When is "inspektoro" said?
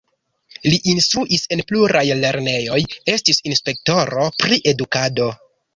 3.53-4.29